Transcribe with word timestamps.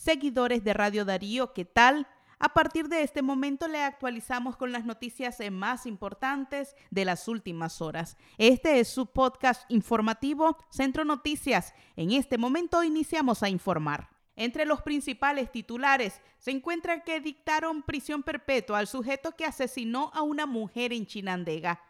Seguidores 0.00 0.64
de 0.64 0.72
Radio 0.72 1.04
Darío, 1.04 1.52
¿qué 1.52 1.66
tal? 1.66 2.06
A 2.38 2.54
partir 2.54 2.88
de 2.88 3.02
este 3.02 3.20
momento 3.20 3.68
le 3.68 3.82
actualizamos 3.82 4.56
con 4.56 4.72
las 4.72 4.86
noticias 4.86 5.36
más 5.52 5.84
importantes 5.84 6.74
de 6.90 7.04
las 7.04 7.28
últimas 7.28 7.82
horas. 7.82 8.16
Este 8.38 8.80
es 8.80 8.88
su 8.88 9.08
podcast 9.08 9.70
informativo 9.70 10.56
Centro 10.70 11.04
Noticias. 11.04 11.74
En 11.96 12.12
este 12.12 12.38
momento 12.38 12.82
iniciamos 12.82 13.42
a 13.42 13.50
informar. 13.50 14.08
Entre 14.36 14.64
los 14.64 14.80
principales 14.80 15.52
titulares 15.52 16.22
se 16.38 16.50
encuentra 16.50 17.04
que 17.04 17.20
dictaron 17.20 17.82
prisión 17.82 18.22
perpetua 18.22 18.78
al 18.78 18.86
sujeto 18.86 19.32
que 19.36 19.44
asesinó 19.44 20.10
a 20.14 20.22
una 20.22 20.46
mujer 20.46 20.94
en 20.94 21.04
Chinandega. 21.04 21.82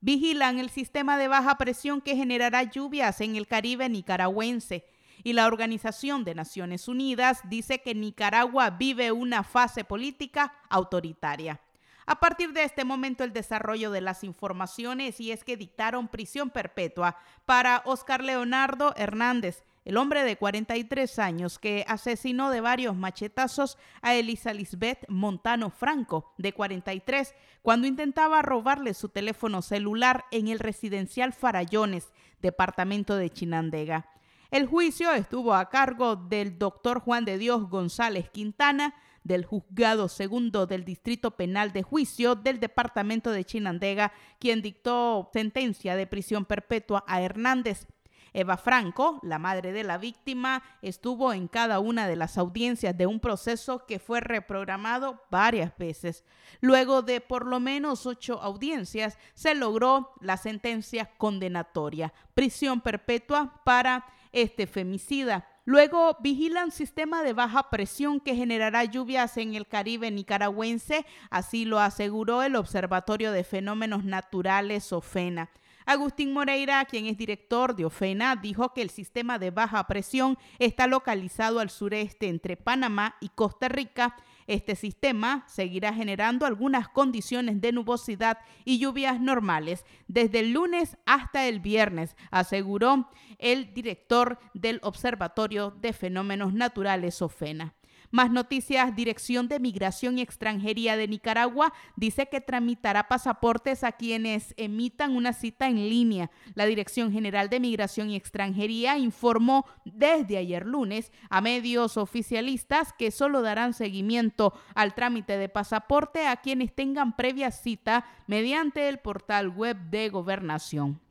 Vigilan 0.00 0.60
el 0.60 0.70
sistema 0.70 1.18
de 1.18 1.26
baja 1.26 1.58
presión 1.58 2.00
que 2.00 2.14
generará 2.14 2.62
lluvias 2.62 3.20
en 3.20 3.34
el 3.34 3.48
Caribe 3.48 3.88
nicaragüense 3.88 4.84
y 5.26 5.32
la 5.32 5.48
Organización 5.48 6.22
de 6.22 6.36
Naciones 6.36 6.86
Unidas 6.86 7.40
dice 7.48 7.80
que 7.80 7.96
Nicaragua 7.96 8.70
vive 8.70 9.10
una 9.10 9.42
fase 9.42 9.82
política 9.82 10.54
autoritaria. 10.68 11.60
A 12.06 12.20
partir 12.20 12.52
de 12.52 12.62
este 12.62 12.84
momento, 12.84 13.24
el 13.24 13.32
desarrollo 13.32 13.90
de 13.90 14.00
las 14.00 14.22
informaciones 14.22 15.20
y 15.20 15.32
es 15.32 15.42
que 15.42 15.56
dictaron 15.56 16.06
prisión 16.06 16.50
perpetua 16.50 17.16
para 17.44 17.82
Oscar 17.86 18.22
Leonardo 18.22 18.94
Hernández, 18.96 19.64
el 19.84 19.96
hombre 19.96 20.22
de 20.22 20.36
43 20.36 21.18
años 21.18 21.58
que 21.58 21.84
asesinó 21.88 22.50
de 22.50 22.60
varios 22.60 22.94
machetazos 22.94 23.78
a 24.02 24.14
Elisa 24.14 24.54
Lisbeth 24.54 25.06
Montano 25.08 25.70
Franco, 25.70 26.34
de 26.38 26.52
43, 26.52 27.34
cuando 27.62 27.88
intentaba 27.88 28.42
robarle 28.42 28.94
su 28.94 29.08
teléfono 29.08 29.60
celular 29.60 30.24
en 30.30 30.46
el 30.46 30.60
residencial 30.60 31.32
Farallones, 31.32 32.12
departamento 32.40 33.16
de 33.16 33.28
Chinandega. 33.28 34.06
El 34.50 34.66
juicio 34.66 35.12
estuvo 35.12 35.54
a 35.54 35.68
cargo 35.68 36.14
del 36.14 36.58
doctor 36.58 37.00
Juan 37.00 37.24
de 37.24 37.36
Dios 37.36 37.68
González 37.68 38.30
Quintana, 38.30 38.94
del 39.24 39.44
juzgado 39.44 40.08
segundo 40.08 40.66
del 40.66 40.84
Distrito 40.84 41.32
Penal 41.32 41.72
de 41.72 41.82
Juicio 41.82 42.36
del 42.36 42.60
Departamento 42.60 43.32
de 43.32 43.44
Chinandega, 43.44 44.12
quien 44.38 44.62
dictó 44.62 45.30
sentencia 45.32 45.96
de 45.96 46.06
prisión 46.06 46.44
perpetua 46.44 47.04
a 47.08 47.20
Hernández. 47.20 47.88
Eva 48.32 48.56
Franco, 48.56 49.18
la 49.22 49.38
madre 49.38 49.72
de 49.72 49.82
la 49.82 49.98
víctima, 49.98 50.62
estuvo 50.82 51.32
en 51.32 51.48
cada 51.48 51.80
una 51.80 52.06
de 52.06 52.16
las 52.16 52.38
audiencias 52.38 52.96
de 52.96 53.06
un 53.06 53.18
proceso 53.18 53.86
que 53.86 53.98
fue 53.98 54.20
reprogramado 54.20 55.22
varias 55.30 55.76
veces. 55.78 56.24
Luego 56.60 57.02
de 57.02 57.20
por 57.20 57.46
lo 57.46 57.60
menos 57.60 58.06
ocho 58.06 58.40
audiencias, 58.42 59.18
se 59.34 59.54
logró 59.54 60.12
la 60.20 60.36
sentencia 60.36 61.10
condenatoria, 61.16 62.12
prisión 62.34 62.82
perpetua 62.82 63.62
para 63.64 64.04
este 64.32 64.66
femicida. 64.66 65.46
Luego 65.64 66.16
vigilan 66.20 66.70
sistema 66.70 67.22
de 67.22 67.32
baja 67.32 67.70
presión 67.70 68.20
que 68.20 68.36
generará 68.36 68.84
lluvias 68.84 69.36
en 69.36 69.54
el 69.54 69.66
Caribe 69.66 70.10
nicaragüense, 70.10 71.04
así 71.28 71.64
lo 71.64 71.80
aseguró 71.80 72.42
el 72.42 72.54
Observatorio 72.54 73.32
de 73.32 73.42
Fenómenos 73.42 74.04
Naturales 74.04 74.92
OFENA. 74.92 75.50
Agustín 75.86 76.32
Moreira, 76.32 76.84
quien 76.84 77.06
es 77.06 77.16
director 77.16 77.74
de 77.74 77.86
OFENA, 77.86 78.36
dijo 78.36 78.74
que 78.74 78.82
el 78.82 78.90
sistema 78.90 79.38
de 79.38 79.50
baja 79.50 79.86
presión 79.86 80.36
está 80.58 80.86
localizado 80.86 81.60
al 81.60 81.70
sureste 81.70 82.28
entre 82.28 82.56
Panamá 82.56 83.16
y 83.20 83.30
Costa 83.30 83.68
Rica 83.68 84.16
este 84.46 84.76
sistema 84.76 85.44
seguirá 85.48 85.92
generando 85.92 86.46
algunas 86.46 86.88
condiciones 86.88 87.60
de 87.60 87.72
nubosidad 87.72 88.38
y 88.64 88.78
lluvias 88.78 89.20
normales 89.20 89.84
desde 90.06 90.40
el 90.40 90.52
lunes 90.52 90.96
hasta 91.04 91.48
el 91.48 91.60
viernes, 91.60 92.16
aseguró 92.30 93.10
el 93.38 93.74
director 93.74 94.38
del 94.54 94.78
Observatorio 94.82 95.72
de 95.72 95.92
Fenómenos 95.92 96.54
Naturales 96.54 97.22
OFENA. 97.22 97.74
Más 98.10 98.30
noticias, 98.30 98.94
Dirección 98.94 99.48
de 99.48 99.60
Migración 99.60 100.18
y 100.18 100.22
Extranjería 100.22 100.96
de 100.96 101.08
Nicaragua 101.08 101.72
dice 101.96 102.26
que 102.26 102.40
tramitará 102.40 103.08
pasaportes 103.08 103.84
a 103.84 103.92
quienes 103.92 104.54
emitan 104.56 105.16
una 105.16 105.32
cita 105.32 105.68
en 105.68 105.76
línea. 105.76 106.30
La 106.54 106.66
Dirección 106.66 107.12
General 107.12 107.48
de 107.48 107.60
Migración 107.60 108.10
y 108.10 108.16
Extranjería 108.16 108.98
informó 108.98 109.66
desde 109.84 110.36
ayer 110.36 110.66
lunes 110.66 111.12
a 111.30 111.40
medios 111.40 111.96
oficialistas 111.96 112.92
que 112.92 113.10
solo 113.10 113.42
darán 113.42 113.74
seguimiento 113.74 114.52
al 114.74 114.94
trámite 114.94 115.38
de 115.38 115.48
pasaporte 115.48 116.26
a 116.26 116.36
quienes 116.36 116.74
tengan 116.74 117.16
previa 117.16 117.50
cita 117.50 118.06
mediante 118.26 118.88
el 118.88 118.98
portal 118.98 119.48
web 119.48 119.76
de 119.90 120.08
gobernación. 120.08 121.05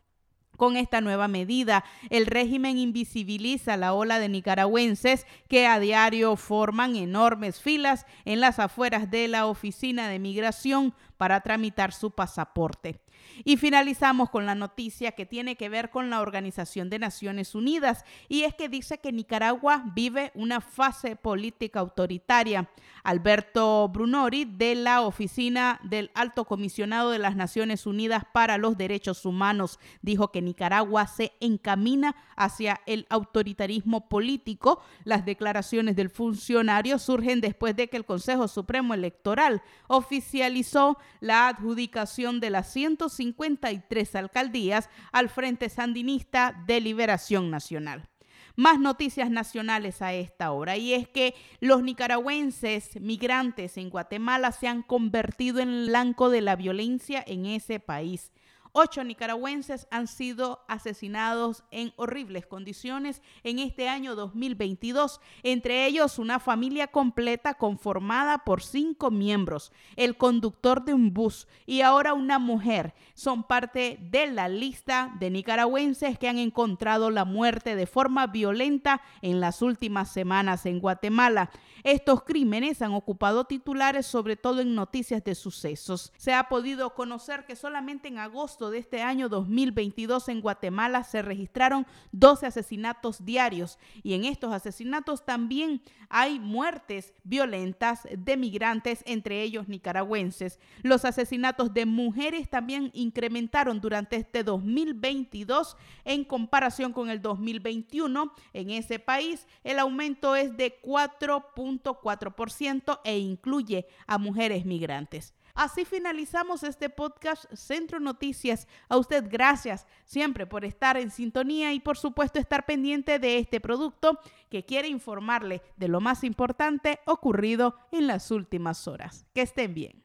Con 0.57 0.77
esta 0.77 1.01
nueva 1.01 1.27
medida, 1.27 1.83
el 2.09 2.25
régimen 2.25 2.77
invisibiliza 2.77 3.77
la 3.77 3.93
ola 3.93 4.19
de 4.19 4.29
nicaragüenses 4.29 5.25
que 5.47 5.67
a 5.67 5.79
diario 5.79 6.35
forman 6.35 6.95
enormes 6.95 7.59
filas 7.59 8.05
en 8.25 8.39
las 8.39 8.59
afueras 8.59 9.11
de 9.11 9.27
la 9.27 9.45
oficina 9.45 10.07
de 10.07 10.19
migración 10.19 10.93
para 11.17 11.41
tramitar 11.41 11.91
su 11.91 12.11
pasaporte. 12.11 12.99
Y 13.43 13.57
finalizamos 13.57 14.29
con 14.29 14.45
la 14.45 14.55
noticia 14.55 15.11
que 15.11 15.25
tiene 15.25 15.55
que 15.55 15.69
ver 15.69 15.89
con 15.89 16.09
la 16.09 16.21
Organización 16.21 16.89
de 16.89 16.99
Naciones 16.99 17.55
Unidas 17.55 18.05
y 18.29 18.43
es 18.43 18.53
que 18.53 18.69
dice 18.69 18.99
que 18.99 19.11
Nicaragua 19.11 19.83
vive 19.93 20.31
una 20.35 20.61
fase 20.61 21.15
política 21.15 21.79
autoritaria. 21.79 22.69
Alberto 23.03 23.87
Brunori 23.89 24.45
de 24.45 24.75
la 24.75 25.01
Oficina 25.01 25.79
del 25.83 26.11
Alto 26.15 26.45
Comisionado 26.45 27.11
de 27.11 27.19
las 27.19 27.35
Naciones 27.35 27.85
Unidas 27.85 28.23
para 28.31 28.57
los 28.57 28.77
Derechos 28.77 29.25
Humanos 29.25 29.79
dijo 30.01 30.31
que 30.31 30.41
Nicaragua 30.41 31.07
se 31.07 31.33
encamina 31.39 32.15
hacia 32.35 32.81
el 32.85 33.05
autoritarismo 33.09 34.07
político. 34.07 34.81
Las 35.03 35.25
declaraciones 35.25 35.95
del 35.95 36.09
funcionario 36.09 36.99
surgen 36.99 37.41
después 37.41 37.75
de 37.75 37.89
que 37.89 37.97
el 37.97 38.05
Consejo 38.05 38.47
Supremo 38.47 38.93
Electoral 38.93 39.61
oficializó 39.87 40.97
la 41.19 41.47
adjudicación 41.47 42.39
de 42.39 42.49
las 42.49 42.71
153 42.71 44.15
alcaldías 44.15 44.89
al 45.11 45.29
Frente 45.29 45.69
Sandinista 45.69 46.63
de 46.65 46.81
Liberación 46.81 47.49
Nacional. 47.49 48.09
Más 48.57 48.79
noticias 48.79 49.29
nacionales 49.29 50.01
a 50.01 50.13
esta 50.13 50.51
hora 50.51 50.77
y 50.77 50.93
es 50.93 51.09
que 51.09 51.35
los 51.59 51.83
nicaragüenses 51.83 53.01
migrantes 53.01 53.75
en 53.77 53.89
Guatemala 53.89 54.53
se 54.53 54.67
han 54.67 54.81
convertido 54.81 55.59
en 55.59 55.87
blanco 55.87 56.29
de 56.29 56.39
la 56.39 56.55
violencia 56.55 57.21
en 57.27 57.45
ese 57.45 57.81
país. 57.81 58.31
Ocho 58.77 59.05
nicaragüenses 59.05 59.87
han 59.89 60.05
sido 60.05 60.65
asesinados 60.67 61.63
en 61.71 61.93
horribles 61.95 62.45
condiciones 62.45 63.21
en 63.45 63.59
este 63.59 63.87
año 63.87 64.15
2022, 64.15 65.21
entre 65.43 65.85
ellos 65.85 66.19
una 66.19 66.41
familia 66.41 66.87
completa 66.87 67.53
conformada 67.53 68.39
por 68.39 68.61
cinco 68.61 69.11
miembros, 69.11 69.71
el 69.95 70.17
conductor 70.17 70.83
de 70.83 70.93
un 70.93 71.13
bus 71.13 71.47
y 71.65 71.83
ahora 71.83 72.13
una 72.13 72.37
mujer. 72.37 72.93
Son 73.13 73.43
parte 73.43 73.97
de 74.11 74.27
la 74.27 74.49
lista 74.49 75.15
de 75.21 75.29
nicaragüenses 75.29 76.19
que 76.19 76.27
han 76.27 76.37
encontrado 76.37 77.11
la 77.11 77.23
muerte 77.23 77.77
de 77.77 77.87
forma 77.87 78.27
violenta 78.27 79.01
en 79.21 79.39
las 79.39 79.61
últimas 79.61 80.11
semanas 80.11 80.65
en 80.65 80.81
Guatemala. 80.81 81.49
Estos 81.85 82.23
crímenes 82.23 82.81
han 82.81 82.93
ocupado 82.93 83.45
titulares 83.45 84.05
sobre 84.05 84.35
todo 84.35 84.59
en 84.59 84.75
noticias 84.75 85.23
de 85.23 85.33
sucesos. 85.33 86.11
Se 86.17 86.33
ha 86.33 86.49
podido 86.49 86.93
conocer 86.93 87.45
que 87.45 87.55
solamente 87.55 88.09
en 88.09 88.17
agosto 88.17 88.64
de 88.69 88.79
este 88.79 89.01
año 89.01 89.29
2022 89.29 90.27
en 90.29 90.41
Guatemala 90.41 91.03
se 91.03 91.21
registraron 91.21 91.85
12 92.11 92.47
asesinatos 92.47 93.25
diarios 93.25 93.77
y 94.03 94.13
en 94.13 94.25
estos 94.25 94.53
asesinatos 94.53 95.25
también 95.25 95.81
hay 96.09 96.39
muertes 96.39 97.13
violentas 97.23 98.07
de 98.11 98.37
migrantes, 98.37 99.03
entre 99.05 99.41
ellos 99.41 99.67
nicaragüenses. 99.67 100.59
Los 100.83 101.05
asesinatos 101.05 101.73
de 101.73 101.85
mujeres 101.85 102.49
también 102.49 102.91
incrementaron 102.93 103.81
durante 103.81 104.15
este 104.15 104.43
2022 104.43 105.75
en 106.03 106.23
comparación 106.23 106.93
con 106.93 107.09
el 107.09 107.21
2021. 107.21 108.33
En 108.53 108.69
ese 108.69 108.99
país 108.99 109.47
el 109.63 109.79
aumento 109.79 110.35
es 110.35 110.55
de 110.57 110.79
4.4% 110.81 112.99
e 113.03 113.17
incluye 113.17 113.87
a 114.07 114.17
mujeres 114.17 114.65
migrantes. 114.65 115.33
Así 115.55 115.85
finalizamos 115.85 116.63
este 116.63 116.89
podcast 116.89 117.45
Centro 117.53 118.01
Noticias. 118.01 118.67
A 118.89 118.97
usted 118.97 119.23
gracias 119.29 119.87
siempre 120.03 120.45
por 120.45 120.65
estar 120.65 120.97
en 120.97 121.09
sintonía 121.09 121.71
y 121.71 121.79
por 121.79 121.97
supuesto 121.97 122.39
estar 122.39 122.65
pendiente 122.65 123.19
de 123.19 123.39
este 123.39 123.61
producto 123.61 124.19
que 124.49 124.65
quiere 124.65 124.89
informarle 124.89 125.61
de 125.77 125.87
lo 125.87 126.01
más 126.01 126.25
importante 126.25 126.99
ocurrido 127.05 127.77
en 127.93 128.07
las 128.07 128.31
últimas 128.31 128.85
horas. 128.89 129.25
Que 129.33 129.43
estén 129.43 129.73
bien. 129.73 130.04